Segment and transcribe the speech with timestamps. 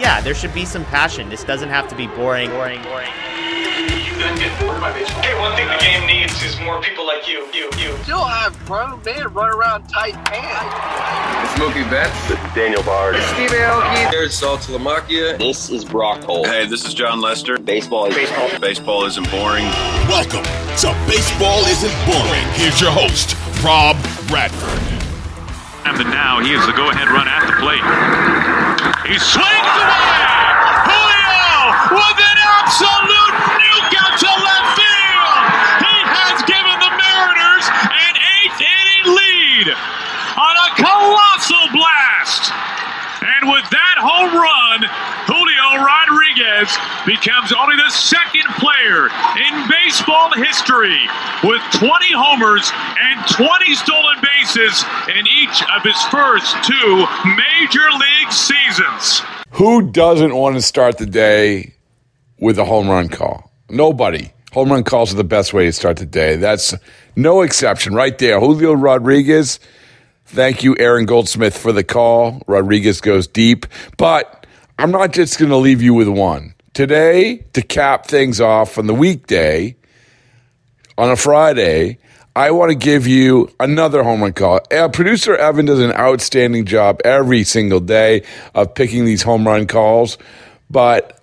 [0.00, 1.28] Yeah, there should be some passion.
[1.28, 3.06] This doesn't have to be boring, boring, boring.
[3.06, 5.22] You couldn't get bored by baseball.
[5.22, 7.96] Hey, one thing the game needs is more people like you, you, you.
[8.02, 10.74] Still have grown men run around tight pants.
[11.48, 12.28] It's Mookie Betts.
[12.28, 13.14] This is Daniel Bard.
[13.34, 14.10] Steve Aoki.
[14.10, 15.38] There's Saltalamacchia.
[15.38, 16.48] This is Brock Holt.
[16.48, 17.56] Hey, this is Jon Lester.
[17.56, 18.50] Baseball is baseball.
[18.58, 19.64] Baseball isn't boring.
[20.08, 22.44] Welcome to Baseball Isn't Boring.
[22.54, 24.80] Here's your host, Rob Bradford.
[25.86, 28.53] And now he is the go-ahead run at the plate.
[29.04, 30.16] He swings away!
[30.88, 31.52] Julio
[31.92, 35.36] with an absolute nuke out to left field!
[35.84, 39.66] He has given the Mariners an eighth inning lead
[40.40, 42.48] on a colossal blast!
[43.28, 44.88] And with that home run,
[46.34, 50.98] Rodriguez becomes only the second player in baseball history
[51.42, 57.06] with 20 homers and 20 stolen bases in each of his first two
[57.36, 59.22] major league seasons.
[59.52, 61.74] Who doesn't want to start the day
[62.38, 63.50] with a home run call?
[63.70, 64.32] Nobody.
[64.52, 66.36] Home run calls are the best way to start the day.
[66.36, 66.74] That's
[67.16, 68.40] no exception right there.
[68.40, 69.60] Julio Rodriguez.
[70.26, 72.42] Thank you, Aaron Goldsmith, for the call.
[72.46, 73.66] Rodriguez goes deep.
[73.96, 74.43] But
[74.78, 76.54] I'm not just going to leave you with one.
[76.72, 79.76] Today, to cap things off on the weekday,
[80.98, 81.98] on a Friday,
[82.34, 84.60] I want to give you another home run call.
[84.72, 88.24] Uh, Producer Evan does an outstanding job every single day
[88.56, 90.18] of picking these home run calls,
[90.68, 91.20] but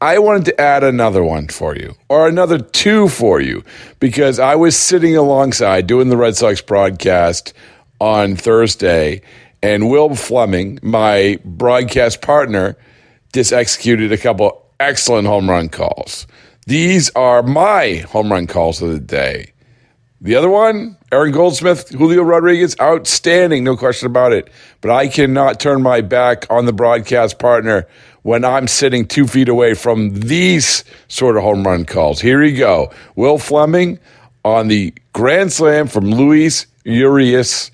[0.00, 3.64] I wanted to add another one for you, or another two for you,
[4.00, 7.52] because I was sitting alongside doing the Red Sox broadcast
[8.00, 9.20] on Thursday,
[9.66, 12.76] and Will Fleming, my broadcast partner,
[13.32, 16.28] just executed a couple excellent home run calls.
[16.68, 19.52] These are my home run calls of the day.
[20.20, 24.50] The other one, Aaron Goldsmith, Julio Rodriguez, outstanding, no question about it.
[24.82, 27.88] But I cannot turn my back on the broadcast partner
[28.22, 32.20] when I'm sitting two feet away from these sort of home run calls.
[32.20, 32.92] Here you go.
[33.16, 33.98] Will Fleming
[34.44, 37.72] on the grand slam from Luis Urias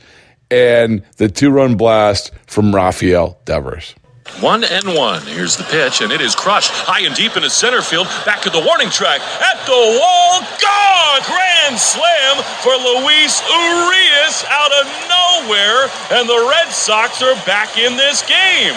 [0.53, 3.95] and the two run blast from Rafael Devers.
[4.41, 5.23] One and one.
[5.27, 8.07] Here's the pitch, and it is crushed high and deep into center field.
[8.25, 9.21] Back to the warning track.
[9.41, 10.41] At the wall.
[10.61, 11.21] Gone!
[11.25, 15.89] Grand slam for Luis Urias out of nowhere.
[16.17, 18.77] And the Red Sox are back in this game.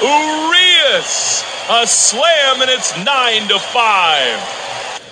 [0.00, 1.44] Urias.
[1.68, 4.38] A slam, and it's nine to five.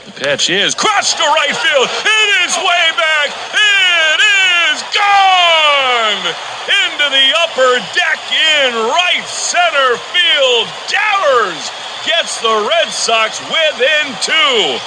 [0.07, 1.89] The pitch is crushed to right field.
[1.91, 3.29] It is way back.
[3.53, 3.74] It
[4.75, 6.27] is gone
[6.67, 8.21] into the upper deck
[8.59, 10.67] in right center field.
[10.91, 11.71] Devers
[12.05, 14.79] gets the Red Sox within two.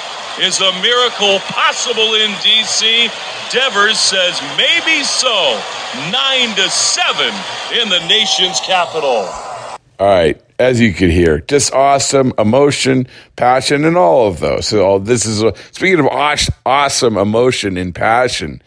[0.44, 3.08] Is a miracle possible in DC?
[3.50, 5.60] Devers says maybe so.
[6.12, 7.32] Nine to seven
[7.80, 9.26] in the nation's capital.
[9.98, 14.68] All right, as you could hear, just awesome emotion, passion, and all of those.
[14.68, 16.06] So this is a, speaking of
[16.66, 18.62] awesome emotion and passion.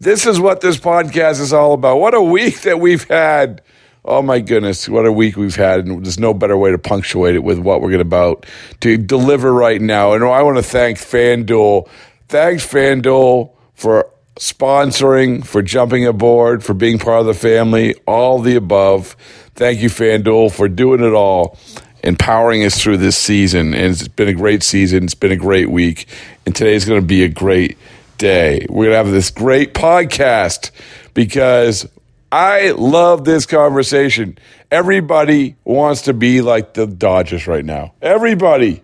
[0.00, 1.98] This is what this podcast is all about.
[1.98, 3.62] What a week that we've had.
[4.04, 5.86] Oh my goodness, what a week we've had.
[5.86, 8.44] And there's no better way to punctuate it with what we're going about
[8.80, 10.12] to deliver right now.
[10.12, 11.88] And I want to thank FanDuel.
[12.28, 18.56] Thanks, FanDuel, for sponsoring, for jumping aboard, for being part of the family, all the
[18.56, 19.16] above.
[19.54, 21.56] Thank you, FanDuel, for doing it all.
[22.04, 23.74] empowering us through this season.
[23.74, 25.04] And it's been a great season.
[25.04, 26.06] It's been a great week.
[26.44, 27.78] And today's going to be a great
[28.18, 28.66] day.
[28.68, 30.70] We're going to have this great podcast
[31.14, 31.88] because
[32.30, 34.38] I love this conversation.
[34.70, 37.94] Everybody wants to be like the Dodgers right now.
[38.02, 38.82] Everybody.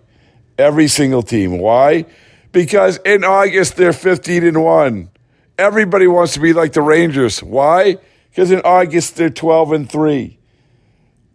[0.58, 1.58] Every single team.
[1.58, 2.04] Why?
[2.52, 5.10] Because in August they're 15 and 1.
[5.58, 7.42] Everybody wants to be like the Rangers.
[7.42, 7.96] Why?
[8.30, 10.38] Because in August they're 12 and 3.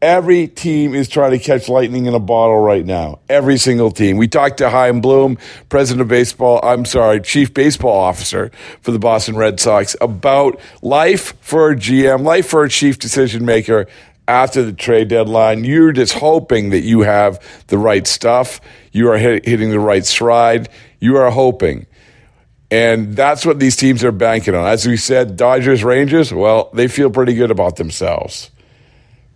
[0.06, 3.18] Every team is trying to catch lightning in a bottle right now.
[3.28, 4.18] Every single team.
[4.18, 9.00] We talked to Chaim Bloom, president of baseball, I'm sorry, chief baseball officer for the
[9.00, 13.88] Boston Red Sox, about life for a GM, life for a chief decision maker
[14.28, 15.64] after the trade deadline.
[15.64, 18.62] You're just hoping that you have the right stuff.
[18.92, 20.70] You are hit, hitting the right stride.
[21.00, 21.88] You are hoping.
[22.70, 24.68] And that's what these teams are banking on.
[24.68, 28.52] As we said, Dodgers, Rangers, well, they feel pretty good about themselves.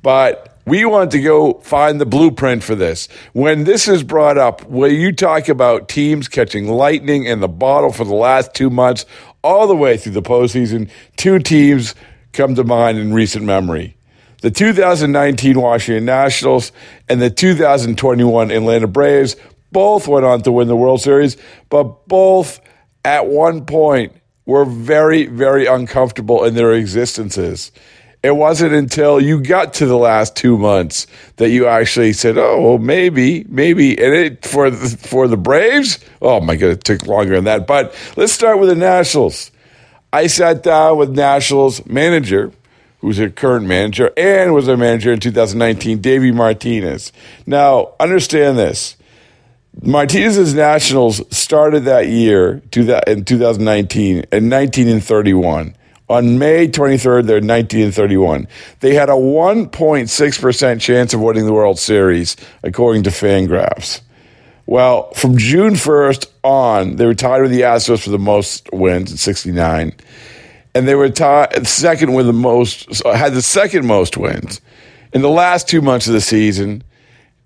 [0.03, 3.07] But we want to go find the blueprint for this.
[3.33, 7.91] When this is brought up, where you talk about teams catching lightning in the bottle
[7.91, 9.07] for the last two months,
[9.43, 11.95] all the way through the postseason, two teams
[12.33, 13.97] come to mind in recent memory.
[14.41, 16.71] The 2019 Washington Nationals
[17.09, 19.35] and the 2021 Atlanta Braves
[19.71, 21.35] both went on to win the World Series,
[21.69, 22.61] but both
[23.03, 24.13] at one point
[24.45, 27.71] were very, very uncomfortable in their existences.
[28.21, 31.07] It wasn't until you got to the last two months
[31.37, 35.99] that you actually said, "Oh, well, maybe, maybe." And it for the, for the Braves,
[36.21, 37.65] oh my god, it took longer than that.
[37.65, 39.51] But let's start with the Nationals.
[40.11, 42.51] I sat down with Nationals manager,
[42.99, 47.11] who's a current manager and was their manager in 2019, Davey Martinez.
[47.45, 48.97] Now, understand this.
[49.81, 55.75] Martinez's Nationals started that year in 2019 at 19 and 31.
[56.09, 58.47] On May 23rd, they're 19 and 31.
[58.79, 64.01] They had a 1.6% chance of winning the World Series, according to Fangraphs.
[64.65, 69.11] Well, from June 1st on, they were tied with the Astros for the most wins
[69.11, 69.93] at 69.
[70.75, 74.61] And they were tied second with the most, had the second most wins
[75.13, 76.83] in the last two months of the season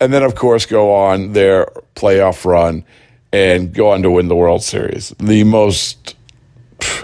[0.03, 1.65] and then of course go on their
[1.95, 2.83] playoff run
[3.31, 5.09] and go on to win the World Series.
[5.19, 6.15] The most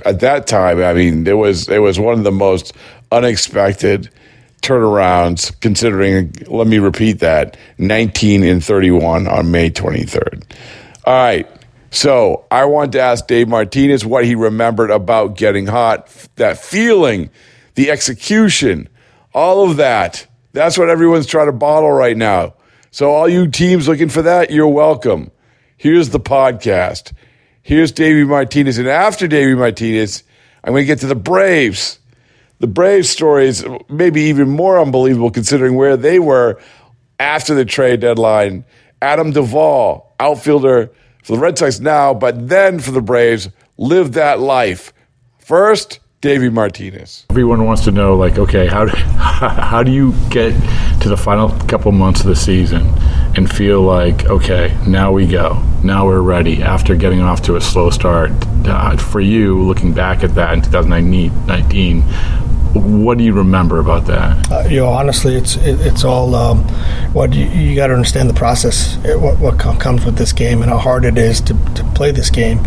[0.05, 2.73] at that time, I mean, it was it was one of the most
[3.11, 4.09] unexpected
[4.61, 10.43] turnarounds considering let me repeat that 19 and 31 on May 23rd.
[11.05, 11.47] All right.
[11.91, 17.31] So, I want to ask Dave Martinez what he remembered about getting hot, that feeling,
[17.73, 18.87] the execution,
[19.33, 20.27] all of that.
[20.53, 22.53] That's what everyone's trying to bottle right now.
[22.91, 25.31] So, all you teams looking for that, you're welcome.
[25.77, 27.11] Here's the podcast.
[27.69, 28.79] Here's Davey Martinez.
[28.79, 30.23] And after Davey Martinez,
[30.63, 31.99] I'm going to get to the Braves.
[32.57, 36.59] The Braves story is maybe even more unbelievable considering where they were
[37.19, 38.65] after the trade deadline.
[39.03, 40.89] Adam Duvall, outfielder
[41.23, 44.91] for the Red Sox now, but then for the Braves, lived that life.
[45.37, 47.25] First, Davey Martinez.
[47.29, 50.51] Everyone wants to know, like, okay, how do, how do you get
[50.99, 52.81] to the final couple months of the season
[53.37, 57.61] and feel like, okay, now we go, now we're ready after getting off to a
[57.61, 58.31] slow start?
[58.65, 62.03] Uh, for you, looking back at that in 2019,
[62.73, 64.51] what do you remember about that?
[64.51, 66.63] Uh, you know, honestly, it's it, it's all um,
[67.13, 70.33] what you, you got to understand the process, it, what, what com- comes with this
[70.33, 72.59] game, and how hard it is to, to play this game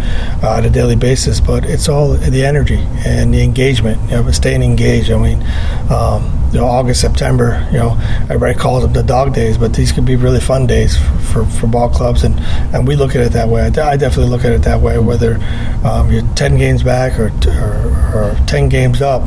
[0.42, 1.40] uh, on a daily basis.
[1.40, 4.00] But it's all the energy and the engagement.
[4.10, 5.10] You know, staying engaged.
[5.10, 5.42] I mean,
[5.90, 7.68] um, you know, August, September.
[7.70, 10.96] You know, everybody calls them the dog days, but these could be really fun days
[10.96, 12.38] for, for, for ball clubs, and,
[12.74, 13.62] and we look at it that way.
[13.62, 14.98] I, I definitely look at it that way.
[14.98, 15.36] Whether
[15.84, 19.22] um, you're ten games back or, or, or ten games up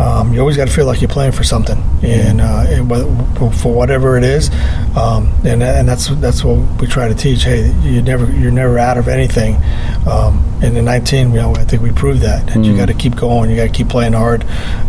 [0.00, 2.88] um, you always got to feel like you're playing for something, and, uh, and
[3.60, 4.50] for whatever it is,
[4.96, 7.44] um, and and that's that's what we try to teach.
[7.44, 9.56] Hey, you never you're never out of anything.
[10.08, 12.54] Um, and in 19, you know, I think we proved that.
[12.54, 13.50] And mm you got to keep going.
[13.50, 14.44] You got to keep playing hard,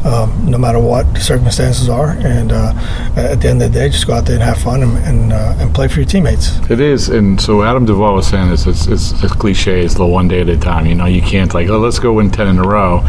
[0.05, 2.11] um, no matter what the circumstances are.
[2.11, 2.73] And uh,
[3.15, 5.33] at the end of the day, just go out there and have fun and and,
[5.33, 6.59] uh, and play for your teammates.
[6.69, 8.67] It is, and so Adam Duvall was saying this.
[8.67, 9.83] It's, it's, it's cliche.
[9.83, 10.85] It's the one day at a time.
[10.85, 13.01] You know, you can't like, oh, let's go win 10 in a row.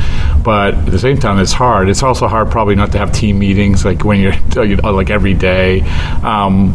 [0.43, 1.91] But at the same time, it's hard.
[1.93, 4.33] It's also hard probably not to have team meetings like when you're
[4.79, 5.83] like every day.
[6.23, 6.73] Um,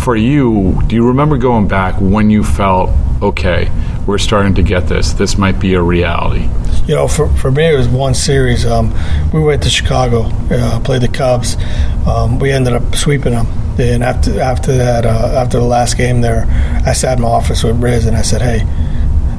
[0.00, 2.88] for you, do you remember going back when you felt
[3.20, 3.70] okay?
[4.06, 5.12] We're starting to get this.
[5.12, 6.48] This might be a reality.
[6.86, 8.64] You know, for, for me, it was one series.
[8.64, 8.94] Um,
[9.30, 11.58] we went to Chicago, uh, played the Cubs.
[12.06, 13.46] Um, we ended up sweeping them.
[13.78, 16.46] And after after that, uh, after the last game there,
[16.86, 18.64] I sat in my office with Riz and I said, "Hey,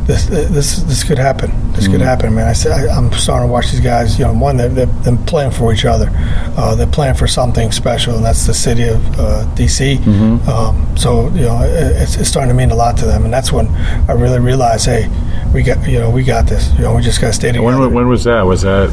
[0.08, 1.52] this this this could happen.
[1.74, 1.92] This mm-hmm.
[1.94, 2.48] could happen, man.
[2.48, 4.18] I said I, am starting to watch these guys.
[4.18, 6.10] You know, one they're, they're, they're playing for each other.
[6.56, 9.98] Uh, they're playing for something special, and that's the city of uh, DC.
[9.98, 10.50] Mm-hmm.
[10.50, 13.52] Um, so you know, it's, it's, starting to mean a lot to them, and that's
[13.52, 13.68] when
[14.10, 15.10] I really realized, hey,
[15.54, 16.74] we got you know we got this.
[16.76, 17.66] You know, we just got to stay together.
[17.66, 18.44] When, when was that?
[18.44, 18.90] Was that?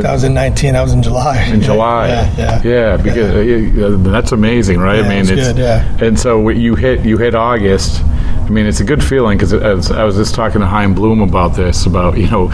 [0.00, 0.74] That was in 19.
[0.74, 1.42] That was in July.
[1.44, 2.08] In July.
[2.36, 2.62] Yeah, yeah.
[2.64, 4.10] Yeah, because yeah.
[4.12, 4.98] that's amazing, right?
[4.98, 6.04] Yeah, I mean, it's good, yeah.
[6.04, 8.02] And so you hit you hit August
[8.46, 9.52] I mean, it's a good feeling because
[9.90, 12.52] I was just talking to Chaim Bloom about this, about, you know,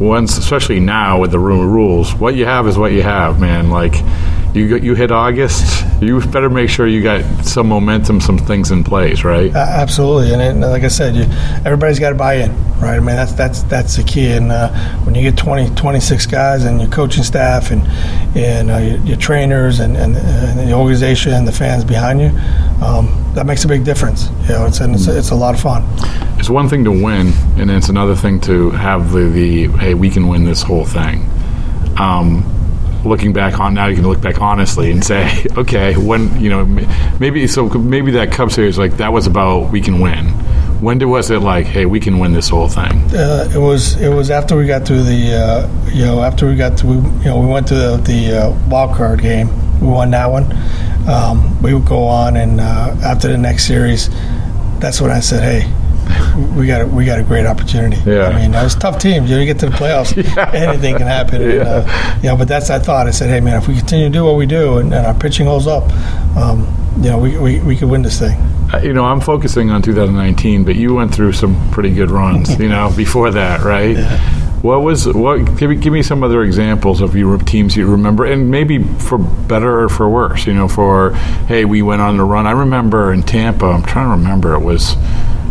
[0.00, 3.68] once, especially now with the room rules, what you have is what you have, man.
[3.68, 3.92] Like,
[4.54, 8.84] you you hit August, you better make sure you got some momentum, some things in
[8.84, 9.54] place, right?
[9.54, 11.24] Uh, absolutely, and it, like I said, you,
[11.64, 12.96] everybody's got to buy in, right?
[12.96, 14.30] I mean, that's that's that's the key.
[14.30, 14.72] And uh,
[15.04, 17.82] when you get 20, 26 guys, and your coaching staff, and
[18.36, 22.28] and uh, your, your, trainers, and, and, and, the organization, and the fans behind you,
[22.84, 24.28] um, that makes a big difference.
[24.42, 25.84] You know, it's it's, it's a lot of fun.
[26.38, 30.10] It's one thing to win, and it's another thing to have the, the hey, we
[30.10, 31.28] can win this whole thing.
[31.98, 32.63] Um,
[33.04, 36.64] looking back on now, you can look back honestly and say, okay, when you know,
[37.18, 40.28] maybe so maybe that Cub series like that was about we can win.
[40.80, 42.92] When did, was it like, hey, we can win this whole thing?
[43.14, 46.56] Uh, it was it was after we got through the uh, you know after we
[46.56, 49.48] got to you know we went to the, the uh, wild card game.
[49.80, 50.50] We won that one.
[51.08, 54.08] Um, we would go on and uh, after the next series,
[54.78, 55.83] that's when I said, hey
[56.56, 57.96] we got a, we got a great opportunity.
[58.08, 58.28] Yeah.
[58.28, 59.28] I mean, those tough teams.
[59.28, 60.50] You, know, you get to the playoffs, yeah.
[60.52, 61.40] anything can happen.
[61.40, 61.48] Yeah.
[61.48, 63.06] And, uh, you know, but that's I thought.
[63.06, 65.14] I said, hey man, if we continue to do what we do and, and our
[65.14, 65.90] pitching holds up,
[66.36, 66.66] um,
[66.98, 68.38] you know, we, we, we could win this thing.
[68.72, 72.58] Uh, you know, I'm focusing on 2019, but you went through some pretty good runs.
[72.58, 73.96] you know, before that, right?
[73.96, 74.40] Yeah.
[74.62, 75.58] What was what?
[75.58, 79.18] Give me, give me some other examples of your teams you remember, and maybe for
[79.18, 80.46] better or for worse.
[80.46, 81.10] You know, for
[81.48, 82.46] hey, we went on the run.
[82.46, 83.66] I remember in Tampa.
[83.66, 84.54] I'm trying to remember.
[84.54, 84.96] It was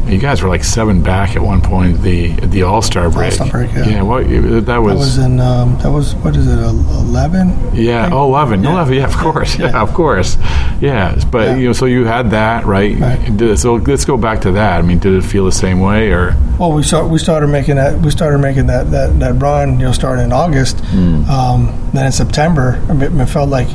[0.08, 2.02] you guys were like seven back at one point.
[2.02, 3.40] The the All Star break.
[3.40, 3.72] All Star break.
[3.72, 3.88] Yeah.
[3.88, 4.02] yeah.
[4.02, 4.66] What that was.
[4.66, 5.40] That was in.
[5.40, 6.60] Um, that was what is it?
[6.60, 7.76] Eleven.
[7.76, 8.10] Yeah.
[8.12, 8.64] Oh, 11.
[8.64, 8.72] Yeah.
[8.72, 8.94] 11.
[8.94, 9.06] Yeah.
[9.06, 9.58] Of course.
[9.58, 9.68] Yeah.
[9.68, 10.38] yeah of course.
[10.82, 11.22] Yeah.
[11.32, 11.56] But yeah.
[11.56, 12.98] you know, so you had that right.
[12.98, 13.58] right.
[13.58, 14.80] so let's go back to that.
[14.80, 16.36] I mean, did it feel the same way or?
[16.60, 19.80] Well, we start, we started making that we started making that that, that run.
[19.80, 20.78] You know, starting in August.
[20.78, 21.28] Mm.
[21.28, 23.68] Um, then in September, it felt like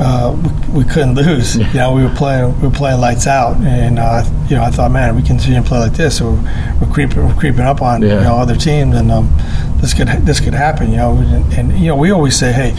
[0.00, 0.36] uh,
[0.72, 1.56] we, we, couldn't lose.
[1.56, 1.68] Yeah.
[1.68, 4.70] You know, we were playing we were playing lights out, and uh, you know, I
[4.70, 7.62] thought, man, we can continue to play like this, so we're, we're creeping we're creeping
[7.62, 8.18] up on yeah.
[8.18, 9.28] you know, other teams, and um,
[9.80, 10.90] this could this could happen.
[10.90, 12.70] You know, and, and, you know, we always say, hey,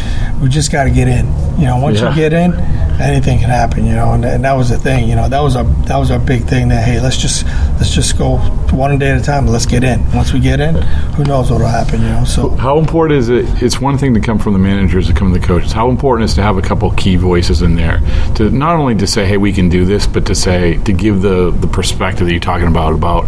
[0.42, 1.26] we just got to get in.
[1.60, 2.10] You know, once yeah.
[2.10, 2.54] you get in,
[3.02, 3.86] anything can happen.
[3.86, 5.10] You know, and, and that was the thing.
[5.10, 6.70] You know, that was a that was our big thing.
[6.70, 7.44] That hey, let's just
[7.78, 8.38] let's just go
[8.72, 9.46] one day at a time.
[9.48, 10.10] Let's get in.
[10.14, 12.02] Once we get in, who knows what'll happen?
[12.02, 12.24] You know.
[12.24, 13.62] So how important is it?
[13.62, 15.74] It's one thing to come from the managers, to come from the coaches.
[15.74, 18.02] How important is to have a couple key key voices in there
[18.36, 21.22] to not only to say, "Hey, we can do this," but to say to give
[21.22, 23.26] the the perspective that you're talking about about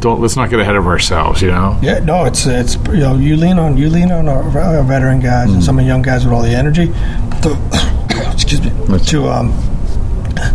[0.00, 1.78] don't let's not get ahead of ourselves, you know.
[1.82, 5.20] Yeah, no, it's it's you know you lean on you lean on our, our veteran
[5.20, 5.54] guys mm.
[5.54, 6.86] and some of the young guys with all the energy
[7.42, 9.52] to excuse me to um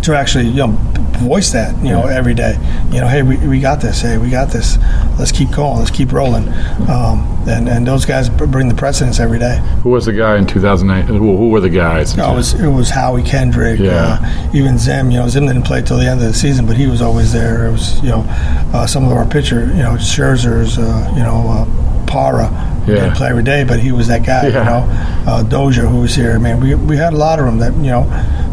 [0.04, 0.78] to actually you know
[1.24, 2.58] voice that, you know, every day.
[2.92, 4.02] You know, hey, we, we got this.
[4.02, 4.78] Hey, we got this.
[5.18, 5.80] Let's keep going.
[5.80, 6.48] Let's keep rolling.
[6.90, 9.60] Um, and, and those guys bring the precedence every day.
[9.82, 11.06] Who was the guy in 2008?
[11.06, 12.16] Who, who were the guys?
[12.16, 13.80] No, it was it was Howie Kendrick.
[13.80, 14.20] Yeah.
[14.22, 15.12] Uh, even Zim.
[15.12, 17.34] You know, Zim didn't play till the end of the season, but he was always
[17.34, 17.68] there.
[17.68, 18.26] It was you know
[18.74, 19.68] uh, some of our pitcher.
[19.68, 20.78] You know, Scherzer's.
[20.78, 21.68] Uh, you know.
[22.14, 22.44] Parra,
[22.88, 22.96] yeah.
[22.96, 24.48] didn't play every day, but he was that guy.
[24.48, 24.60] Yeah.
[24.60, 26.34] You know, uh, Dozier, who was here.
[26.34, 28.04] I mean, we, we had a lot of them that you know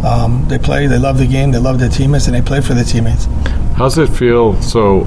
[0.03, 2.73] um, they play, they love the game, they love their teammates, and they play for
[2.73, 3.27] their teammates.
[3.77, 4.61] How's it feel?
[4.63, 5.03] So,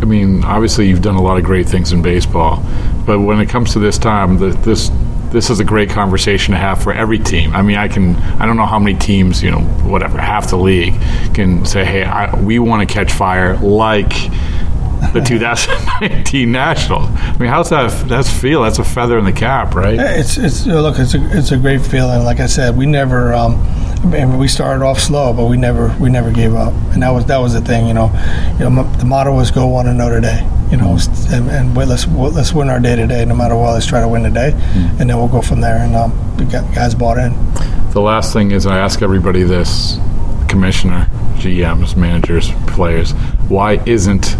[0.00, 2.60] I mean, obviously you've done a lot of great things in baseball,
[3.06, 4.90] but when it comes to this time, the, this
[5.30, 7.54] this is a great conversation to have for every team.
[7.54, 10.56] I mean, I can I don't know how many teams, you know, whatever, half the
[10.56, 10.94] league
[11.34, 14.12] can say, "Hey, I, we want to catch fire like."
[15.12, 17.08] The 2019 Nationals.
[17.10, 18.08] I mean, how's that?
[18.08, 18.62] That's feel.
[18.62, 19.98] That's a feather in the cap, right?
[19.98, 20.98] It's it's look.
[20.98, 22.24] It's a it's a great feeling.
[22.24, 23.34] Like I said, we never.
[23.34, 23.60] Um,
[24.02, 27.10] I mean, we started off slow, but we never we never gave up, and that
[27.10, 27.86] was that was the thing.
[27.86, 28.06] You know,
[28.58, 30.96] you know, the motto was "Go one another day." You know,
[31.30, 33.72] and, and let's let's win our day today, no matter what.
[33.72, 35.00] Let's try to win today, mm.
[35.00, 35.78] and then we'll go from there.
[35.78, 37.32] And um, the guys bought in.
[37.90, 39.98] The last thing is, I ask everybody this:
[40.48, 43.12] commissioner, GMs, managers, players,
[43.48, 44.36] why isn't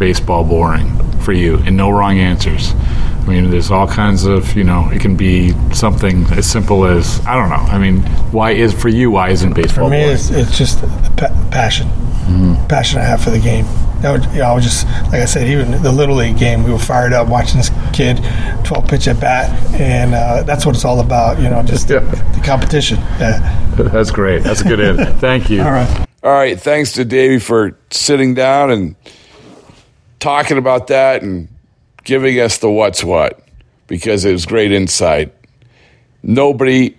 [0.00, 0.88] baseball boring
[1.20, 2.72] for you and no wrong answers.
[2.74, 7.24] I mean, there's all kinds of, you know, it can be something as simple as,
[7.26, 7.72] I don't know.
[7.72, 8.00] I mean,
[8.32, 10.14] why is, for you, why isn't baseball For me, boring?
[10.14, 10.80] It's, it's just
[11.16, 11.86] pa- passion.
[11.86, 12.66] Mm-hmm.
[12.66, 13.66] Passion I have for the game.
[14.00, 16.64] That would, you know, I was just, like I said, even the Little League game,
[16.64, 18.16] we were fired up watching this kid
[18.64, 19.50] 12 pitch at bat.
[19.78, 21.98] And uh, that's what it's all about, you know, just yeah.
[21.98, 22.96] the, the, competition.
[23.20, 23.56] Yeah.
[23.76, 24.42] That's great.
[24.42, 25.20] That's a good end.
[25.20, 25.60] Thank you.
[25.62, 26.06] all right.
[26.22, 26.58] All right.
[26.58, 28.96] Thanks to Davey for sitting down and
[30.20, 31.48] talking about that and
[32.04, 33.44] giving us the what's what
[33.86, 35.34] because it was great insight.
[36.22, 36.96] Nobody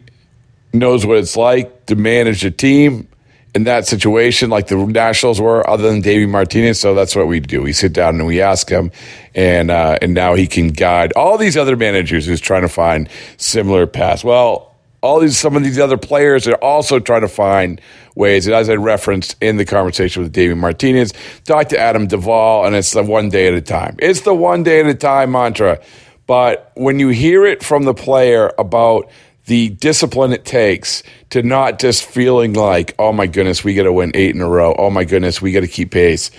[0.74, 3.08] knows what it's like to manage a team
[3.54, 6.80] in that situation, like the Nationals were, other than Davey Martinez.
[6.80, 7.62] So that's what we do.
[7.62, 8.92] We sit down and we ask him,
[9.36, 13.10] and uh, and now he can guide all these other managers who's trying to find
[13.38, 14.24] similar paths.
[14.24, 14.71] Well,
[15.02, 17.82] all these some of these other players are also trying to find
[18.16, 18.46] ways.
[18.46, 21.14] And as I referenced in the conversation with Davey Martinez,
[21.46, 23.96] talk to Adam Duvall, and it's the one day at a time.
[24.00, 25.82] It's the one day at a time mantra.
[26.28, 29.10] But when you hear it from the player about
[29.46, 33.94] the discipline it takes to not just feeling like, oh my goodness, we got to
[33.94, 34.76] win eight in a row.
[34.78, 36.32] Oh my goodness, we got to keep pace.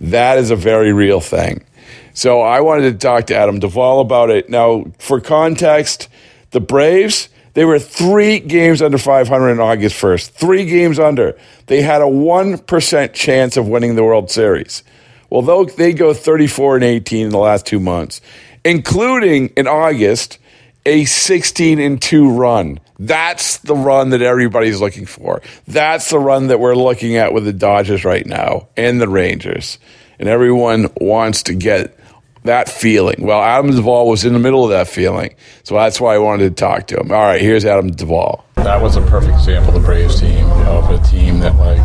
[0.00, 1.64] That is a very real thing.
[2.12, 4.48] So I wanted to talk to Adam Duvall about it.
[4.48, 6.08] Now, for context,
[6.50, 10.30] the Braves, they were three games under 500 on August 1st.
[10.30, 11.36] Three games under.
[11.66, 14.82] They had a 1% chance of winning the World Series.
[15.30, 18.20] Well, they go 34 and 18 in the last two months,
[18.64, 20.38] including in August,
[20.86, 22.80] a 16 and 2 run.
[22.98, 25.40] That's the run that everybody's looking for.
[25.66, 29.78] That's the run that we're looking at with the Dodgers right now and the Rangers.
[30.18, 31.96] And everyone wants to get
[32.44, 33.16] that feeling.
[33.20, 35.34] Well, Adam Duvall was in the middle of that feeling.
[35.62, 37.12] So that's why I wanted to talk to him.
[37.12, 38.44] All right, here's Adam Duvall.
[38.56, 41.78] That was a perfect example of the Braves team, of a team that, like,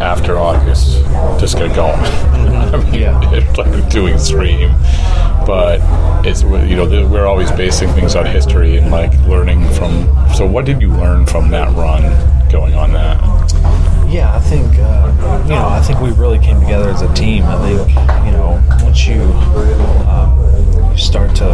[0.00, 1.02] after August,
[1.38, 2.00] just got going.
[2.74, 3.34] I mean, yeah.
[3.34, 4.72] it's like too extreme.
[5.46, 5.80] But
[6.26, 10.06] it's, you know, we're always basing things on history and, like, learning from.
[10.34, 12.02] So, what did you learn from that run
[12.50, 13.75] going on that?
[14.16, 15.68] Yeah, I think uh, you know.
[15.68, 17.44] I think we really came together as a team.
[17.44, 17.86] I think
[18.24, 19.20] you know once you
[20.08, 21.44] um, you start to,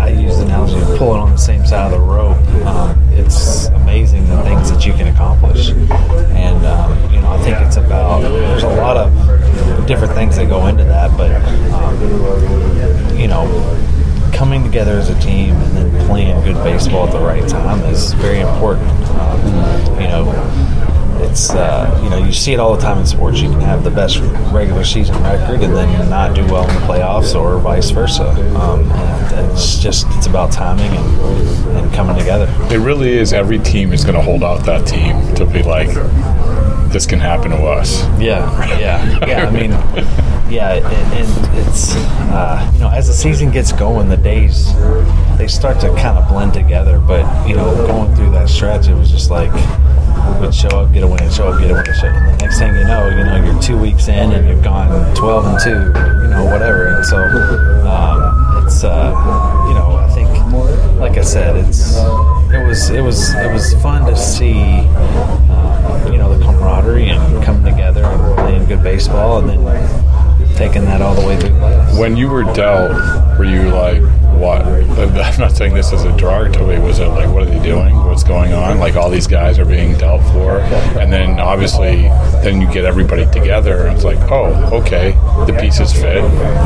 [0.00, 2.38] I use the analogy of pulling on the same side of the rope.
[2.64, 7.58] Um, it's amazing the things that you can accomplish, and um, you know I think
[7.58, 8.22] it's about.
[8.22, 11.30] There's a lot of different things that go into that, but
[11.74, 13.44] um, you know
[14.32, 18.14] coming together as a team and then playing good baseball at the right time is
[18.14, 18.90] very important.
[19.10, 20.93] Um, you know,
[21.24, 23.40] it's uh, you know you see it all the time in sports.
[23.40, 24.18] You can have the best
[24.52, 28.28] regular season record and then not do well in the playoffs, or vice versa.
[28.56, 32.46] Um, and it's just it's about timing and, and coming together.
[32.70, 33.32] It really is.
[33.32, 35.88] Every team is going to hold out that team to be like,
[36.92, 38.02] this can happen to us.
[38.20, 39.46] Yeah, yeah, yeah.
[39.46, 39.70] I mean,
[40.50, 44.72] yeah, and, and it's uh, you know as the season gets going, the days
[45.38, 47.00] they start to kind of blend together.
[47.00, 49.52] But you know, going through that stretch, it was just like
[50.40, 52.06] would show up, get a win, show up, get a win, show.
[52.06, 54.88] And the next thing you know, you know, you're two weeks in and you've gone
[55.14, 56.94] 12 and two, you know, whatever.
[56.94, 57.18] And so
[57.88, 59.10] um, it's uh,
[59.68, 60.28] you know, I think,
[60.98, 61.96] like I said, it's
[62.52, 67.44] it was it was it was fun to see, uh, you know, the camaraderie and
[67.44, 69.64] coming together and playing good baseball, and then
[70.54, 71.50] taking that all the way through.
[71.98, 72.92] When you were dealt,
[73.38, 74.02] were you like?
[74.38, 74.62] what?
[74.66, 76.78] I'm not saying this as a derogatory.
[76.78, 77.96] Was it like, what are they doing?
[77.96, 78.78] What's going on?
[78.78, 80.60] Like, all these guys are being dealt for,
[81.00, 82.02] and then obviously,
[82.42, 85.12] then you get everybody together, and it's like, oh, okay,
[85.46, 86.22] the pieces fit.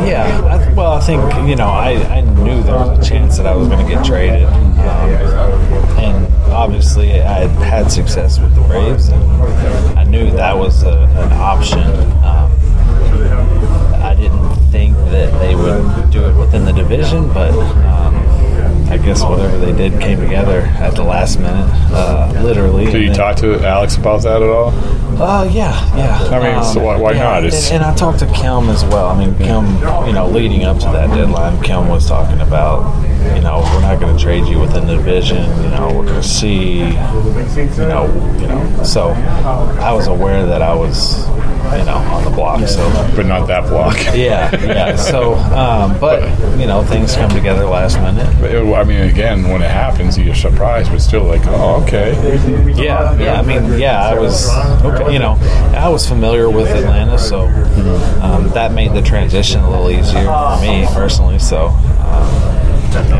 [0.07, 0.27] Yeah.
[0.45, 3.55] I, well, I think you know, I, I knew there was a chance that I
[3.55, 5.11] was going to get traded, um,
[5.99, 9.23] and obviously, I had had success with the Braves, and
[9.99, 11.89] I knew that was a, an option.
[12.25, 18.15] Um, I didn't think that they would do it within the division, but um,
[18.91, 22.87] I guess whatever they did came together at the last minute, uh, literally.
[22.87, 24.71] Did you then, talk to Alex about that at all?
[25.21, 26.17] Uh, yeah, yeah.
[26.31, 27.45] I mean, um, so why, why yeah, not?
[27.45, 29.09] And, and, I talked to Kelm as well.
[29.09, 32.95] I mean, Kelm, you know, leading up to that deadline, Kelm was talking about,
[33.35, 35.45] you know, we're not going to trade you within the division.
[35.63, 38.07] You know, we're going to see, you know,
[38.41, 38.83] you know.
[38.85, 41.27] So I was aware that I was
[41.77, 42.67] you know, on the block.
[42.69, 43.97] So, but not that block.
[44.15, 44.97] yeah, yeah.
[44.97, 46.23] So, um, but
[46.59, 48.27] you know, things come together last minute.
[48.45, 52.13] It, I mean, again, when it happens, you're surprised, but still like, oh, okay.
[52.77, 53.41] Yeah, yeah.
[53.41, 54.49] I mean, yeah, I was,
[54.85, 55.37] okay, you know,
[55.77, 57.47] I was familiar with Atlanta, so
[58.23, 61.39] um, that made the transition a little easier for me personally.
[61.39, 61.69] So.
[61.69, 62.59] Um,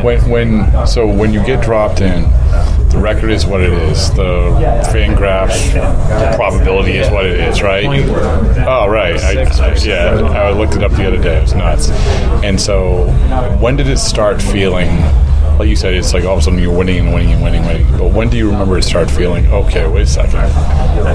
[0.03, 2.23] when, when so when you get dropped in,
[2.89, 4.09] the record is what it is.
[4.11, 4.49] The
[4.91, 7.85] FanGraphs probability is what it is, right?
[7.85, 9.19] Oh, right.
[9.21, 11.37] I, I, yeah, I looked it up the other day.
[11.37, 11.89] It was nuts.
[12.43, 13.05] And so,
[13.59, 14.89] when did it start feeling?
[15.59, 17.65] Like you said, it's like all of a sudden you're winning and winning and winning,
[17.65, 17.97] and winning.
[17.97, 20.39] But when do you remember to start feeling, okay, wait a second,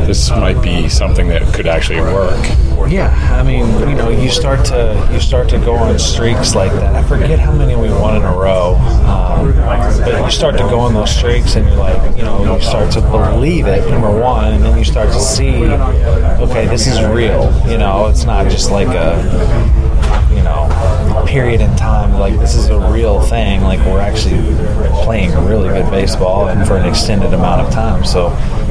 [0.07, 2.39] this might be something that could actually work?
[2.87, 6.73] Yeah, I mean, you know, you start to you start to go on streaks like
[6.73, 6.95] that.
[6.95, 8.75] I forget how many we won in a row,
[9.07, 12.61] um, but you start to go on those streaks, and you're like, you know, you
[12.61, 13.89] start to believe it.
[13.89, 17.51] Number one, and then you start to see, okay, this is real.
[17.67, 19.17] You know, it's not just like a
[21.27, 23.63] period in time like this is a real thing.
[23.63, 24.41] Like we're actually
[25.05, 28.05] playing really good baseball and for an extended amount of time.
[28.05, 28.29] So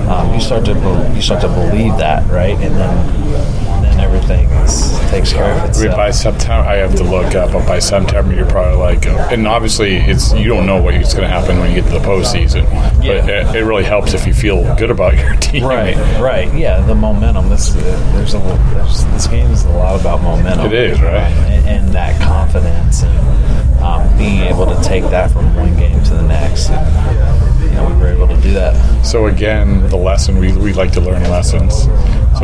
[0.10, 0.74] um, you start to
[1.16, 2.58] you start to believe that right?
[2.60, 3.63] And then
[3.94, 7.68] then everything is, takes care of itself by September, I have to look up, but
[7.68, 11.60] by September, you're probably like, and obviously, it's you don't know what's going to happen
[11.60, 12.70] when you get to the postseason.
[12.98, 15.64] But it, it really helps if you feel good about your team.
[15.64, 16.82] Right, right, yeah.
[16.82, 17.50] The momentum.
[17.50, 17.82] This uh,
[18.14, 20.68] there's a there's, this game is a lot about momentum.
[20.68, 21.16] It is, right?
[21.16, 26.02] Um, and, and that confidence and um, being able to take that from one game
[26.04, 26.70] to the next.
[26.70, 29.06] And, you know, we were able to do that.
[29.06, 31.88] So again, the lesson we, we like to learn lessons.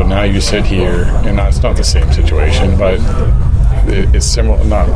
[0.00, 2.94] So now you sit here, and it's not the same situation, but
[3.86, 4.64] it, it's similar.
[4.64, 4.88] Not.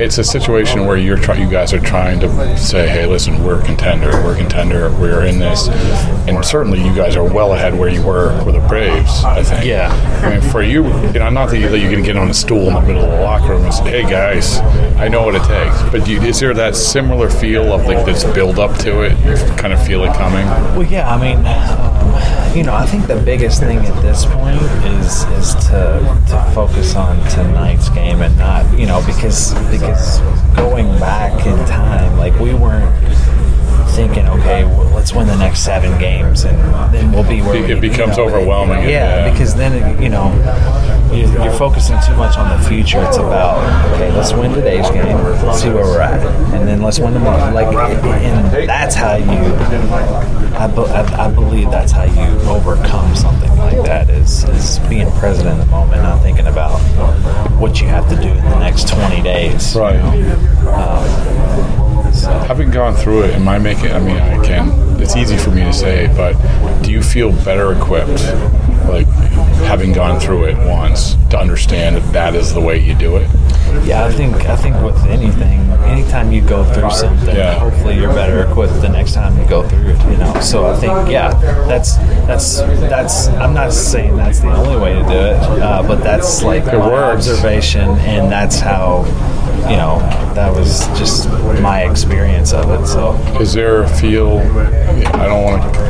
[0.00, 3.60] It's a situation where you're try, you guys are trying to say, "Hey, listen, we're
[3.60, 4.12] a contender.
[4.22, 4.92] We're a contender.
[4.92, 5.66] We're in this."
[6.28, 9.24] And certainly, you guys are well ahead where you were with the Braves.
[9.24, 9.64] I think.
[9.64, 9.90] Yeah.
[10.24, 12.30] I mean, for you, you know, not that, you, that you're going to get on
[12.30, 14.60] a stool in the middle of the locker room and say, "Hey, guys,
[15.00, 18.22] I know what it takes." But you, is there that similar feel of like this
[18.22, 19.18] build up to it?
[19.26, 20.46] You kind of feel it coming.
[20.76, 21.12] Well, yeah.
[21.12, 22.01] I mean, um,
[22.56, 24.60] you know, I think the biggest thing at this point
[24.96, 30.20] is is to to focus on tonight's game and not, you know, because because
[30.54, 32.90] going back in time, like we weren't
[33.94, 36.56] thinking, okay, well, let's win the next seven games, and
[36.94, 39.30] then we'll be where It we, becomes you know, overwhelming, Yeah, yeah.
[39.30, 40.32] because then you know
[41.12, 43.02] you- you're focusing too much on the future.
[43.04, 43.58] It's about
[43.94, 46.20] okay, let's win today's game, let's see where we're at,
[46.54, 47.52] and then let's win tomorrow.
[47.52, 49.52] Like, and that's how you.
[50.54, 54.08] I, be, I, I believe that's how you overcome something like that.
[54.10, 56.78] Is is being present in the moment, not thinking about
[57.58, 59.74] what you have to do in the next 20 days.
[59.74, 59.96] Right.
[59.98, 61.71] Um,
[62.24, 63.92] Having gone through it, am I making?
[63.92, 65.00] I mean, I can.
[65.00, 66.34] It's easy for me to say, but
[66.82, 68.22] do you feel better equipped,
[68.88, 69.06] like
[69.66, 73.28] having gone through it once, to understand that that is the way you do it?
[73.84, 77.54] Yeah, I think I think with anything, anytime you go through something, Yeah.
[77.58, 80.10] hopefully you're better equipped the next time you go through it.
[80.10, 81.30] You know, so I think yeah,
[81.66, 83.28] that's that's that's.
[83.28, 86.78] I'm not saying that's the only way to do it, uh, but that's like It
[86.78, 87.28] my works.
[87.28, 89.04] observation, and that's how
[89.68, 89.98] you know
[90.34, 91.28] that was just
[91.60, 92.86] my experience of it.
[92.86, 94.38] So Is there a feel?
[94.38, 95.82] I don't want to.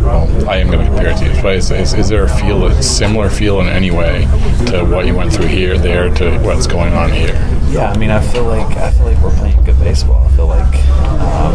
[0.00, 2.28] Well, I am going to compare it to you, but is, is, is there a
[2.28, 4.22] feel, a similar feel in any way
[4.68, 7.29] to what you went through here, there, to what's going on here?
[7.70, 10.26] Yeah, I mean, I feel like I feel like we're playing good baseball.
[10.26, 11.54] I feel like um,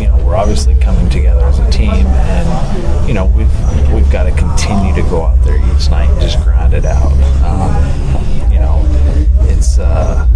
[0.00, 4.24] you know we're obviously coming together as a team, and you know we've we've got
[4.24, 7.12] to continue to go out there each night and just grind it out.
[7.42, 8.82] Um, you know,
[9.48, 10.26] it's uh,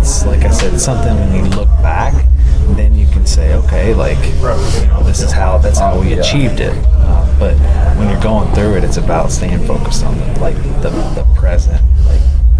[0.00, 2.14] it's like I said, something when you look back,
[2.76, 6.60] then you can say, okay, like you know, this is how that's how we achieved
[6.60, 6.74] it.
[6.86, 7.54] Uh, but
[7.96, 11.80] when you're going through it, it's about staying focused on the, like the the present,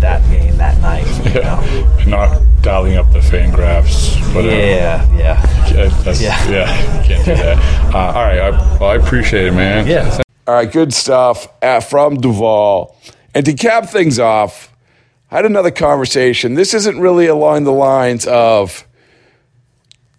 [0.03, 1.07] that game that night.
[1.27, 1.61] You know?
[1.99, 4.35] Yeah, not dialing up the FanGraphs.
[4.35, 4.55] Whatever.
[4.55, 5.73] Yeah, yeah.
[5.73, 6.51] Yeah, that's, Yeah.
[6.51, 6.99] yeah.
[7.03, 7.83] you can't do that.
[7.93, 9.87] Uh, all right, I, well, I appreciate it, man.
[9.87, 10.23] Yeah.
[10.47, 12.97] All right, good stuff uh, from Duvall.
[13.35, 14.75] And to cap things off,
[15.31, 16.55] I had another conversation.
[16.55, 18.87] This isn't really along the lines of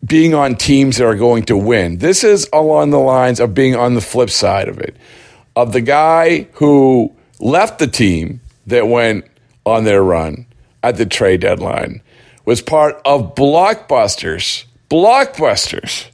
[0.05, 1.97] being on teams that are going to win.
[1.97, 4.95] This is along the lines of being on the flip side of it,
[5.55, 9.25] of the guy who left the team that went
[9.65, 10.45] on their run
[10.81, 12.01] at the trade deadline,
[12.45, 14.65] was part of Blockbusters.
[14.89, 16.07] Blockbusters.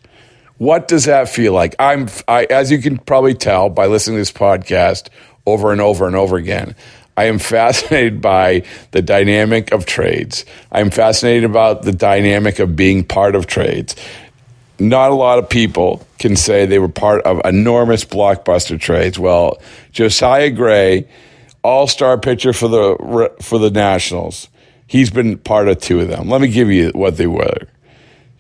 [0.58, 1.76] What does that feel like?
[1.80, 5.08] I'm, I, as you can probably tell by listening to this podcast
[5.46, 6.76] over and over and over again,
[7.16, 10.46] I am fascinated by the dynamic of trades.
[10.72, 13.96] I'm fascinated about the dynamic of being part of trades.
[14.80, 19.20] Not a lot of people can say they were part of enormous blockbuster trades.
[19.20, 21.08] Well, Josiah Gray,
[21.64, 24.48] all-star pitcher for the for the Nationals,
[24.88, 26.30] he's been part of two of them.
[26.30, 27.68] Let me give you what they were.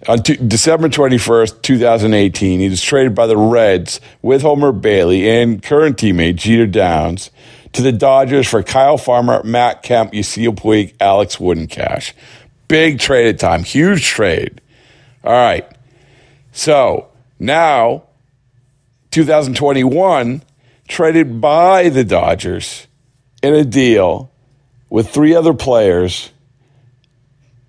[0.07, 5.61] On t- December 21st, 2018, he was traded by the Reds with Homer Bailey and
[5.61, 7.31] current teammate Jeter Downs
[7.73, 12.13] to the Dodgers for Kyle Farmer, Matt Kemp, Yasiel Puig, Alex Wood and cash.
[12.69, 14.61] Big trade at time, huge trade.
[15.23, 15.69] All right.
[16.53, 18.03] So now,
[19.11, 20.43] 2021,
[20.87, 22.87] traded by the Dodgers
[23.41, 24.31] in a deal
[24.89, 26.31] with three other players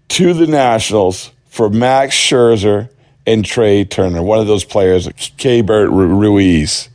[0.08, 2.90] to the Nationals for Max Scherzer
[3.26, 4.22] and Trea Turner.
[4.22, 6.88] One of those players, Keibert Ruiz,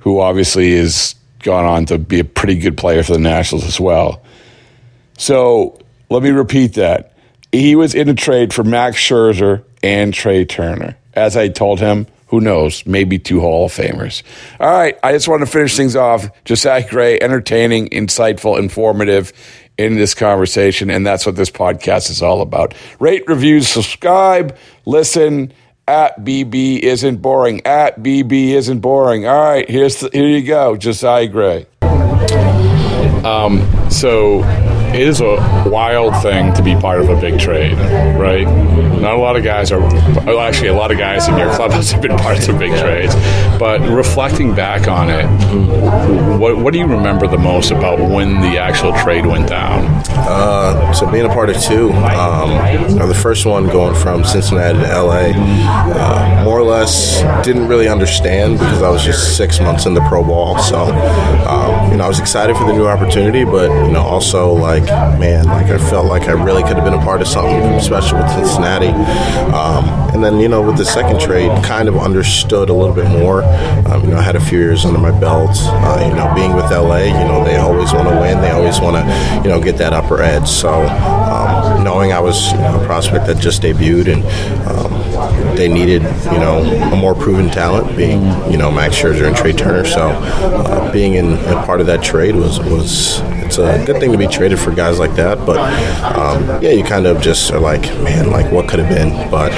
[0.00, 3.78] who obviously has gone on to be a pretty good player for the Nationals as
[3.78, 4.22] well.
[5.18, 5.78] So
[6.10, 7.12] let me repeat that.
[7.52, 10.96] He was in a trade for Max Scherzer and Trea Turner.
[11.14, 12.84] As I told him Who knows?
[12.86, 14.22] Maybe two Hall of Famers.
[14.58, 14.98] All right.
[15.02, 16.28] I just want to finish things off.
[16.44, 19.32] Josiah Gray, entertaining, insightful, informative
[19.78, 20.90] in this conversation.
[20.90, 22.74] And that's what this podcast is all about.
[22.98, 25.52] Rate, reviews, subscribe, listen
[25.88, 27.64] at BB isn't boring.
[27.64, 29.26] At BB isn't boring.
[29.26, 29.68] All right.
[29.68, 30.76] Here's the, here you go.
[30.76, 31.66] Josiah Gray.
[33.24, 34.40] Um, so
[34.96, 35.36] it is a
[35.68, 37.76] wild thing to be part of a big trade,
[38.18, 38.46] right?
[38.46, 41.90] Not a lot of guys are, well, actually, a lot of guys in your clubhouse
[41.92, 43.14] have been parts of some big trades.
[43.58, 45.26] But reflecting back on it,
[46.38, 49.84] what, what do you remember the most about when the actual trade went down?
[50.10, 52.50] Uh, so being a part of two, um,
[53.08, 58.58] the first one going from Cincinnati to LA, uh, more or less didn't really understand
[58.58, 60.58] because I was just six months into pro ball.
[60.58, 64.52] So, um, you know, I was excited for the new opportunity, but you know, also
[64.52, 67.80] like, man, like I felt like I really could have been a part of something
[67.80, 68.88] special with Cincinnati.
[69.52, 73.08] Um, and then, you know, with the second trade, kind of understood a little bit
[73.08, 73.42] more.
[73.96, 75.56] Um, you know, I had a few years under my belt.
[75.56, 78.40] Uh, you know, being with LA, you know, they always want to win.
[78.40, 80.48] They always want to, you know, get that upper edge.
[80.48, 84.24] So, um, knowing I was you know, a prospect that just debuted and
[84.68, 89.36] um, they needed, you know, a more proven talent, being, you know, Max Scherzer and
[89.36, 89.84] Trea Turner.
[89.86, 94.12] So, uh, being in a part of that trade was was it's a good thing
[94.12, 95.38] to be traded for guys like that.
[95.46, 95.58] But
[96.02, 99.30] um, yeah, you kind of just are like, man, like what could have been.
[99.30, 99.52] But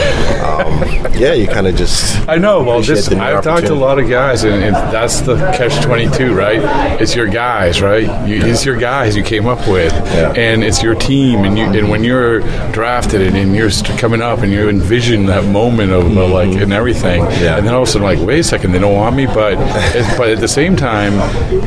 [0.45, 0.83] um,
[1.15, 2.29] yeah, you kind of just.
[2.29, 2.63] I know.
[2.63, 6.09] Well, this I've talked to a lot of guys, and, and that's the catch twenty
[6.11, 6.61] two, right?
[7.01, 8.29] It's your guys, right?
[8.29, 10.33] You, it's your guys you came up with, Yeah.
[10.37, 11.45] and it's your team.
[11.45, 12.41] And you, and when you're
[12.73, 16.73] drafted and, and you're coming up, and you envision that moment of uh, like and
[16.73, 19.27] everything, and then all of a sudden, like, wait a second, they don't want me,
[19.27, 19.57] but
[20.19, 21.17] but at the same time,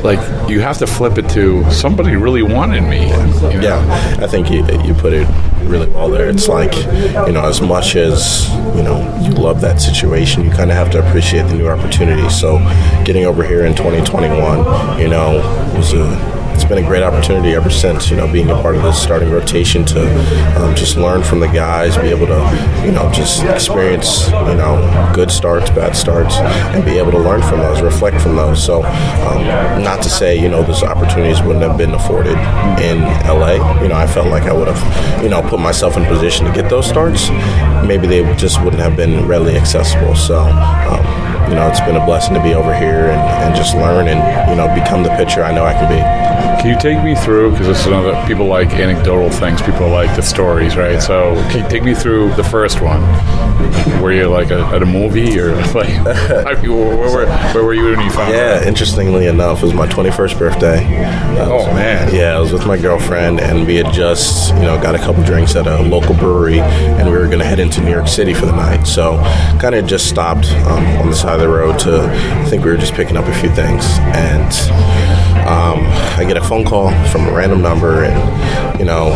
[0.03, 0.19] like
[0.49, 3.03] you have to flip it to somebody really wanted me.
[3.09, 3.59] You know?
[3.61, 5.27] Yeah, I think you, you put it
[5.63, 6.29] really well there.
[6.29, 6.75] It's like,
[7.27, 10.89] you know, as much as, you know, you love that situation, you kind of have
[10.91, 12.27] to appreciate the new opportunity.
[12.29, 12.50] So
[13.05, 15.37] getting over here in 2021, you know,
[15.75, 18.83] was a it's been a great opportunity ever since, you know, being a part of
[18.83, 23.11] this starting rotation to um, just learn from the guys, be able to, you know,
[23.11, 27.81] just experience, you know, good starts, bad starts, and be able to learn from those,
[27.81, 28.63] reflect from those.
[28.63, 29.43] So, um,
[29.83, 32.37] not to say, you know, those opportunities wouldn't have been afforded
[32.79, 33.81] in LA.
[33.81, 36.51] You know, I felt like I would have, you know, put myself in position to
[36.53, 37.29] get those starts.
[37.87, 40.15] Maybe they just wouldn't have been readily accessible.
[40.15, 43.75] So, um, you know, it's been a blessing to be over here and, and just
[43.75, 45.99] learn and, you know, become the pitcher I know I can be.
[46.61, 47.51] Can you take me through?
[47.51, 49.61] Because this is another people like anecdotal things.
[49.63, 51.01] People like the stories, right?
[51.01, 53.01] So, can you take me through the first one?
[53.99, 55.89] Were you like a, at a movie or like?
[55.89, 59.73] I mean, where, where, where were you when you found Yeah, interestingly enough, it was
[59.73, 60.85] my 21st birthday.
[61.39, 62.13] Oh, man.
[62.13, 65.23] Yeah, I was with my girlfriend, and we had just, you know, got a couple
[65.23, 68.35] drinks at a local brewery, and we were going to head into New York City
[68.35, 68.83] for the night.
[68.83, 69.17] So,
[69.59, 72.69] kind of just stopped um, on the side of the road to, I think we
[72.69, 74.53] were just picking up a few things, and
[75.47, 75.79] um,
[76.17, 79.11] I get a phone call from a random number, and you know,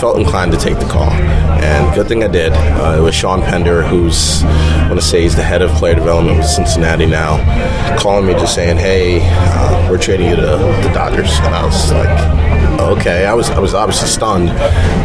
[0.00, 1.10] felt inclined to take the call.
[1.60, 2.52] And good thing I did.
[2.52, 5.94] Uh, it was Shawn Pender, who's I want to say he's the head of player
[5.94, 7.38] development with Cincinnati now,
[7.98, 11.92] calling me just saying, "Hey, uh, we're trading you to the Dodgers," and I was
[11.92, 12.42] like,
[12.80, 13.26] okay.
[13.26, 14.50] I was I was obviously stunned.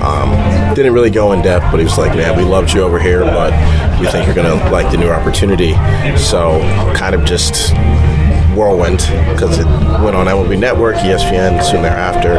[0.03, 2.99] Um, didn't really go in depth, but he was like, man, we loved you over
[2.99, 3.51] here, but
[3.99, 5.73] we think you're gonna like the new opportunity.
[6.17, 6.59] So
[6.95, 7.73] kind of just
[8.57, 8.97] whirlwind
[9.31, 9.65] because it
[10.01, 12.31] went on MLB Network, ESPN soon thereafter.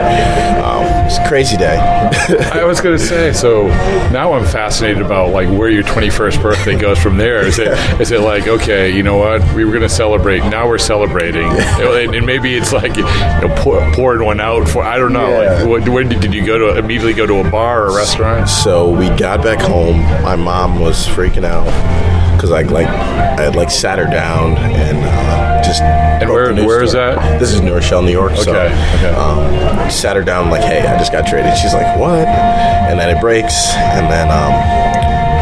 [0.63, 1.77] Um, it's a crazy day.
[2.53, 3.33] I was going to say.
[3.33, 3.69] So
[4.11, 7.47] now I'm fascinated about like where your 21st birthday goes from there.
[7.47, 7.69] Is it
[8.01, 9.41] is it like okay, you know what?
[9.55, 10.41] We were going to celebrate.
[10.41, 14.83] Now we're celebrating, and, and maybe it's like you know, pour, pouring one out for
[14.83, 15.41] I don't know.
[15.41, 15.53] Yeah.
[15.53, 16.79] Like, what, where did, did you go to?
[16.79, 18.49] Immediately go to a bar or a restaurant?
[18.49, 20.01] So we got back home.
[20.23, 22.08] My mom was freaking out
[22.39, 25.83] because I like I like sat her down and uh, just.
[25.83, 27.41] And where where is that?
[27.41, 28.37] This is New Rochelle, New York.
[28.37, 29.15] So, Okay, okay.
[29.15, 31.57] Um, sat her down like, hey, I just got traded.
[31.57, 32.27] She's like, what?
[32.29, 34.31] And then it breaks, and then.
[34.31, 34.89] Um,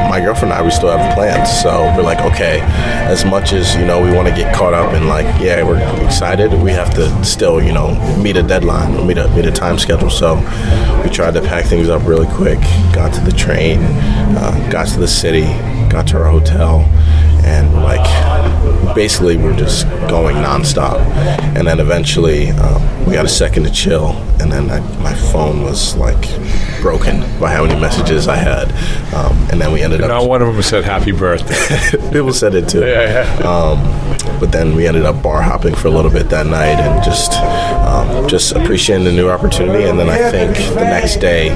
[0.09, 1.51] my girlfriend and I, we still have plans.
[1.61, 2.61] So we're like, okay,
[3.11, 5.77] as much as, you know, we want to get caught up in like, yeah, we're
[6.07, 9.79] excited, we have to still, you know, meet a deadline, meet a, meet a time
[9.79, 10.09] schedule.
[10.09, 10.37] So
[11.05, 12.61] we tried to pack things up really quick,
[12.95, 15.45] got to the train, uh, got to the city,
[15.97, 16.81] got to our hotel,
[17.43, 20.99] and we're like, basically we're just going nonstop.
[21.57, 25.63] And then eventually um, we got a second to chill, and then I, my phone
[25.63, 26.21] was like
[26.83, 28.71] broken by how many messages I had.
[29.15, 30.09] Um, and then we ended up.
[30.09, 31.97] Not one of them said happy birthday.
[32.13, 32.81] People said it too.
[32.81, 33.49] Yeah, yeah.
[33.49, 33.79] Um,
[34.39, 37.33] but then we ended up bar hopping for a little bit that night and just
[37.87, 39.85] um, just appreciating the new opportunity.
[39.85, 41.51] And then I think the next day,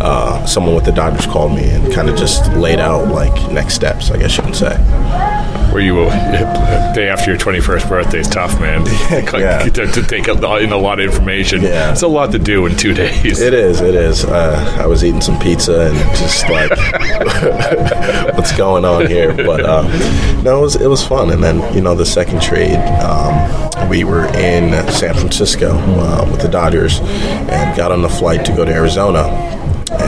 [0.00, 3.74] uh, someone with the Dodgers called me and kind of just laid out like next
[3.74, 4.10] steps.
[4.10, 5.33] I guess you can say.
[5.74, 6.08] Where you will
[6.94, 8.84] day after your 21st birthday is tough, man.
[9.34, 9.58] Yeah.
[9.68, 10.38] to, to take in
[10.72, 11.62] a lot of information.
[11.62, 11.90] Yeah.
[11.90, 13.40] It's a lot to do in two days.
[13.40, 13.80] It is.
[13.80, 14.24] It is.
[14.24, 16.70] Uh, I was eating some pizza and just like,
[18.36, 19.34] what's going on here?
[19.34, 19.86] But um,
[20.44, 21.30] no, it was it was fun.
[21.30, 26.40] And then you know the second trade, um, we were in San Francisco uh, with
[26.42, 29.22] the Dodgers and got on the flight to go to Arizona.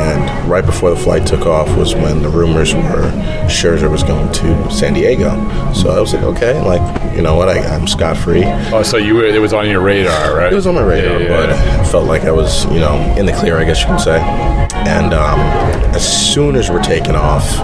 [0.06, 3.10] And right before the flight took off was when the rumors were
[3.48, 5.30] Scherzer was going to San Diego.
[5.72, 8.42] So I was like, okay, like you know what, I, I'm scot free.
[8.44, 10.52] Oh, so you were, it was on your radar, right?
[10.52, 11.80] It was on my radar, Yeah, yeah, but yeah.
[11.80, 14.20] I felt like I was, you know, in the clear, I guess you can say.
[14.86, 15.40] And um,
[15.94, 17.58] as soon as we're taking off,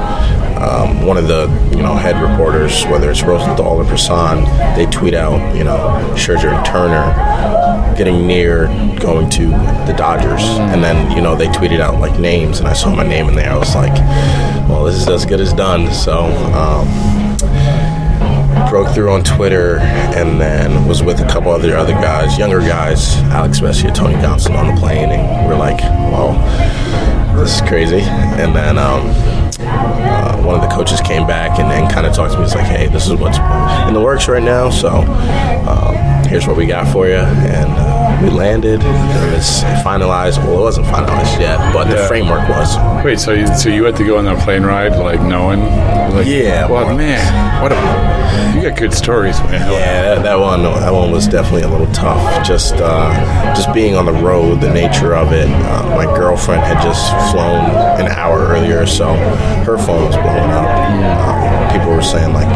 [0.56, 4.44] um, one of the, you know, head reporters, whether it's Rosenthal or Passan,
[4.76, 5.78] they tweet out, you know,
[6.16, 7.12] Scherzer and Turner
[7.96, 8.66] getting near
[9.00, 9.48] going to
[9.86, 10.42] the Dodgers.
[10.42, 13.34] And then, you know, they tweeted out like names, and I saw my name in
[13.34, 13.50] there.
[13.50, 13.94] I was like,
[14.68, 15.92] well, this is as good as done.
[15.92, 16.24] So,
[16.54, 16.88] um,
[18.68, 23.16] broke through on Twitter and then was with a couple other other guys, younger guys,
[23.30, 26.32] Alex Vesia, Tony Johnson on the plane, and we're like, "Well,
[27.36, 29.08] this is crazy." And then um,
[29.64, 32.44] uh, one of the coaches came back and, and kind of talked to me.
[32.44, 33.38] He's like, "Hey, this is what's
[33.88, 34.88] in the works right now, so
[35.68, 38.82] um, here's what we got for you." And uh, we landed.
[38.82, 40.38] And it's finalized.
[40.38, 42.76] Well, it wasn't finalized yet, but the framework was.
[43.04, 45.60] Wait, so you, so you had to go on that plane ride, like knowing?
[45.60, 48.11] Like, Yeah, Well, man, what a
[48.54, 49.72] you got good stories, man.
[49.72, 52.46] Yeah, that, one that one was definitely a little tough.
[52.46, 55.48] Just uh, just being on the road, the nature of it.
[55.48, 57.64] Uh, my girlfriend had just flown
[58.00, 59.14] an hour earlier, so
[59.64, 60.68] her phone was blowing up.
[60.68, 62.48] Um, people were saying like,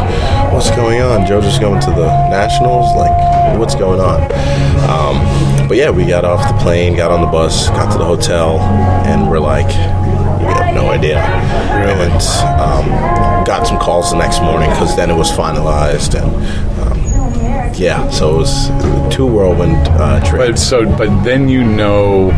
[0.53, 1.25] "What's going on?
[1.25, 2.95] Joe just going to the Nationals?
[2.95, 4.21] Like, what's going on?"
[4.89, 8.05] Um, but yeah, we got off the plane, got on the bus, got to the
[8.05, 8.59] hotel,
[9.05, 9.67] and we're like,
[11.01, 12.03] we have no idea.
[12.03, 12.11] And
[12.61, 16.31] um, got some calls the next morning because then it was finalized and.
[16.81, 17.07] Um,
[17.75, 22.31] yeah, so it was two whirlwind uh, But so, but then you know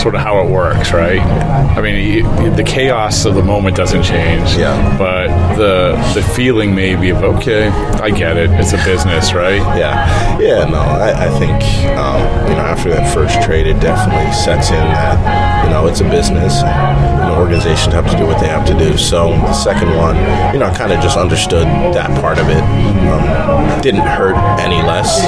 [0.00, 1.20] sort of how it works, right?
[1.20, 4.56] I mean, y- the chaos of the moment doesn't change.
[4.56, 4.96] Yeah.
[4.98, 8.50] But the the feeling maybe of okay, I get it.
[8.52, 9.60] It's a business, right?
[9.78, 11.54] Yeah, yeah, no, I, I think
[11.98, 16.00] um, you know after that first trade, it definitely sets in that you know it's
[16.00, 16.62] a business.
[16.62, 18.96] And, you know, organizations have to do what they have to do.
[18.96, 20.16] So the second one,
[20.52, 22.62] you know, I kind of just understood that part of it.
[23.10, 25.24] Um, didn't hurt any less,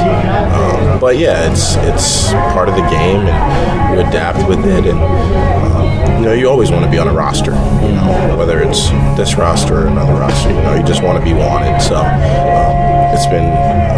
[0.53, 6.19] um, but yeah, it's it's part of the game, and you adapt with and um,
[6.19, 7.53] you know, you always want to be on a roster.
[7.53, 11.25] You know, whether it's this roster or another roster, you know, you just want to
[11.25, 11.81] be wanted.
[11.81, 11.97] So.
[11.97, 13.45] Um, it's been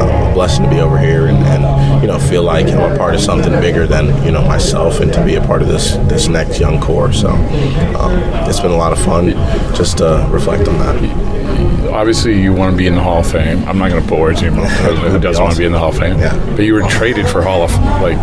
[0.01, 2.99] um, a blessing to be over here and, and you know feel like I'm a
[2.99, 5.93] part of something bigger than you know myself and to be a part of this
[6.09, 7.13] this next young core.
[7.13, 9.31] So um, it's been a lot of fun
[9.75, 11.34] just to reflect on that.
[11.93, 13.63] Obviously, you want to be in the Hall of Fame.
[13.69, 14.71] I'm not going to put words in your mouth.
[14.71, 16.19] Who doesn't want to be in the Hall of Fame?
[16.19, 16.35] Yeah.
[16.57, 17.71] But you were traded for Hall of
[18.03, 18.17] like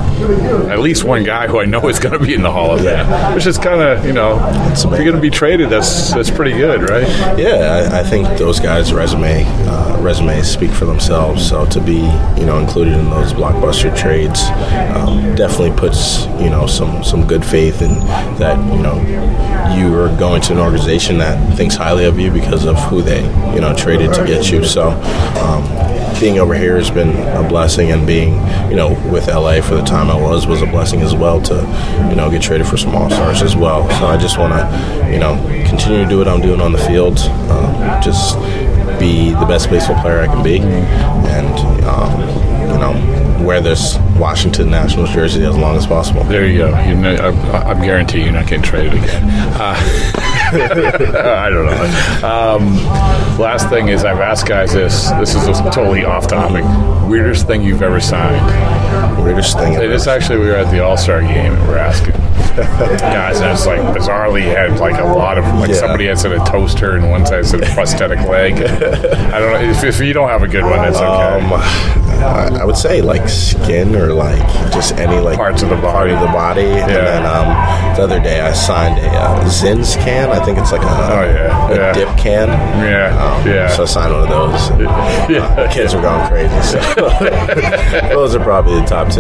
[0.70, 2.82] at least one guy who I know is going to be in the Hall of
[2.82, 4.38] Fame, which is kind of you know
[4.74, 7.08] if you're going to be traded, that's that's pretty good, right?
[7.40, 11.48] Yeah, I, I think those guys' resume uh, resumes speak for themselves.
[11.48, 11.98] So to be
[12.40, 14.42] you know included in those blockbuster trades
[14.96, 18.00] um, definitely puts you know some some good faith in
[18.38, 19.00] that you know
[19.76, 23.11] you are going to an organization that thinks highly of you because of who they
[23.54, 24.64] you know traded to get you.
[24.64, 24.90] So.
[25.42, 28.36] Um, being over here has been a blessing, and being,
[28.70, 31.56] you know, with LA for the time I was was a blessing as well to,
[32.10, 33.90] you know, get traded for some All Stars as well.
[33.90, 35.36] So I just want to, you know,
[35.68, 37.18] continue to do what I'm doing on the field,
[37.50, 38.38] um, just
[39.00, 42.22] be the best baseball player I can be, and um,
[42.70, 46.24] you know, wear this Washington Nationals jersey as long as possible.
[46.26, 46.80] There you go.
[46.82, 49.24] You know, I, I'm guaranteeing you're not getting traded again.
[49.56, 52.28] Uh, I don't know.
[52.28, 52.76] Um,
[53.40, 55.10] last thing is, I've asked guys this.
[55.12, 56.64] This is totally off topic.
[57.10, 58.81] Weirdest thing you've ever signed?
[59.22, 59.74] Weirdest thing.
[59.74, 62.12] Hey, this actually, we were at the All Star game and we're asking
[63.00, 65.76] guys, and it's like bizarrely had like a lot of like Yeah.
[65.78, 68.54] somebody had said a toaster and one side said a prosthetic leg.
[68.64, 71.06] I don't know if, if you don't have a good one, that's okay.
[71.06, 74.38] Um, I I would say like skin or like
[74.74, 76.12] just any like Parts of the part body.
[76.14, 76.62] of the body.
[76.66, 80.30] And then um, the other day I signed a uh, Zyns can.
[80.30, 81.94] I think it's like a, Oh, yeah, a yeah.
[81.94, 82.48] dip can.
[82.50, 83.70] Yeah, Um, yeah.
[83.70, 84.70] So I signed one of those.
[84.70, 84.82] And,
[85.32, 85.46] Yeah.
[85.58, 86.62] uh, kids are going crazy.
[86.62, 86.80] So
[88.14, 89.20] those are probably top two.